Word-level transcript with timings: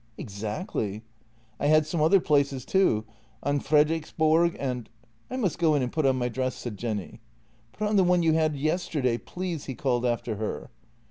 "Exactly. 0.29 1.03
I 1.59 1.67
had 1.67 1.85
some 1.85 2.01
other 2.01 2.19
places 2.19 2.65
too, 2.65 3.05
on 3.43 3.59
Fredriksborg 3.59 4.55
and 4.57 4.89
""I 5.29 5.35
must 5.37 5.59
go 5.59 5.75
in 5.75 5.83
and 5.83 5.91
put 5.91 6.07
on 6.07 6.15
my 6.15 6.27
dress," 6.27 6.55
said 6.55 6.75
Jenny." 6.75 7.19
Put 7.73 7.87
on 7.87 7.97
the 7.97 8.03
one 8.03 8.23
you 8.23 8.33
had 8.33 8.55
yesterday, 8.55 9.19
please!" 9.19 9.65
he 9.65 9.75
called 9.75 10.03
after 10.03 10.37
her. 10.37 10.71